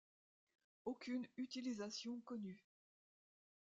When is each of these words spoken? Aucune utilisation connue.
Aucune 0.85 1.27
utilisation 1.37 2.21
connue. 2.23 2.65